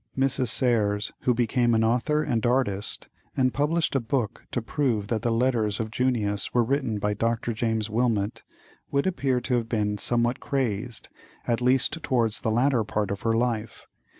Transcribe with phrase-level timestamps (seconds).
[0.17, 0.47] Mrs.
[0.47, 3.07] Serres, who became an author and artist,
[3.37, 7.53] and published a book to prove that the Letters of Junius were written by Dr.
[7.53, 8.41] James Wilmot,
[8.89, 11.09] would appear to have been somewhat crazed,
[11.47, 13.85] at least towards the latter part of her life.